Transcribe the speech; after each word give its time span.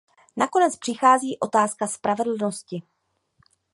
Nakonec 0.37 0.77
přichází 0.77 1.39
otázka 1.39 1.87
spravedlnosti. 1.87 2.81